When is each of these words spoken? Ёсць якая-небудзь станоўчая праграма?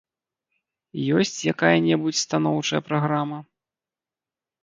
Ёсць 1.17 1.33
якая-небудзь 1.53 2.21
станоўчая 2.25 2.81
праграма? 2.87 3.39